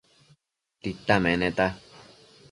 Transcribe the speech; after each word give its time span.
Tita 0.81 1.19
meneta 1.21 1.67